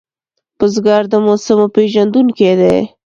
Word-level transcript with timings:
بزګر 0.57 1.03
د 1.11 1.13
موسمو 1.25 1.65
پېژندونکی 1.75 2.51
دی 2.59 2.77